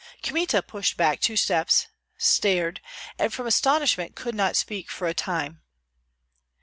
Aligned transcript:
Kmita 0.23 0.63
pushed 0.63 0.97
back 0.97 1.19
two 1.19 1.37
steps, 1.37 1.85
stared, 2.17 2.81
and 3.19 3.31
from 3.31 3.45
astonishment 3.45 4.15
could 4.15 4.33
not 4.33 4.55
speak 4.57 4.89
for 4.89 5.07
a 5.07 5.13
time. 5.13 5.61